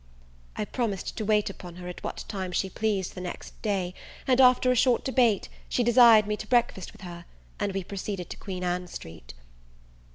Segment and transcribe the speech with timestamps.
[0.55, 3.93] I promised to wait upon her at what time she pleased the next day;
[4.25, 7.25] and, after a short debate, she desired me to breakfast with her,
[7.59, 9.35] and we proceeded to Queen Ann Street.